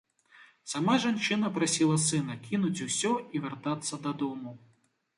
Сама 0.71 0.95
жанчына 1.03 1.51
прасіла 1.59 1.99
сына 2.07 2.39
кінуць 2.49 2.75
усё 2.89 3.15
і 3.15 3.35
вяртацца 3.47 4.05
дадому. 4.11 4.61